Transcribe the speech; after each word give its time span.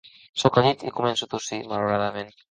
Soc 0.43 0.55
al 0.61 0.63
llit 0.67 0.85
i 0.87 0.93
començo 0.99 1.27
a 1.27 1.31
tossir, 1.33 1.59
malauradament. 1.73 2.33